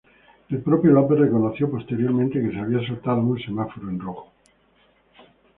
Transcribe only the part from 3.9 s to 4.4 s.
rojo.